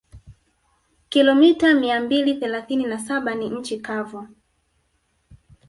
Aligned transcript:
Kilomita 1.09 1.73
mia 1.73 2.01
mbili 2.01 2.33
thelathini 2.33 2.85
na 2.85 2.99
saba 2.99 3.35
ni 3.35 3.49
nchi 3.49 3.79
kavu 3.79 4.27